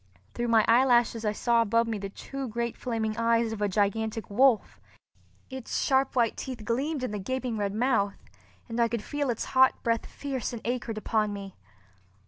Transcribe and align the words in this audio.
Through 0.33 0.47
my 0.47 0.65
eyelashes 0.67 1.23
I 1.25 1.31
saw 1.31 1.61
above 1.61 1.87
me 1.87 1.99
the 1.99 2.09
two 2.09 2.47
great 2.47 2.75
flaming 2.75 3.15
eyes 3.17 3.51
of 3.53 3.61
a 3.61 3.69
gigantic 3.69 4.31
wolf. 4.31 4.79
Its 5.51 5.79
sharp 5.79 6.15
white 6.15 6.35
teeth 6.35 6.65
gleamed 6.65 7.03
in 7.03 7.11
the 7.11 7.19
gaping 7.19 7.55
red 7.55 7.75
mouth, 7.75 8.15
and 8.67 8.79
I 8.81 8.87
could 8.87 9.03
feel 9.03 9.29
its 9.29 9.45
hot 9.53 9.83
breath 9.83 10.07
fierce 10.07 10.53
and 10.53 10.61
acrid 10.65 10.97
upon 10.97 11.33
me. 11.33 11.55